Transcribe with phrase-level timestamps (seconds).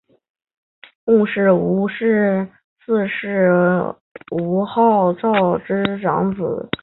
[1.05, 2.47] 濡须吴氏
[2.83, 3.51] 四世
[4.31, 6.67] 吴景昭之长子。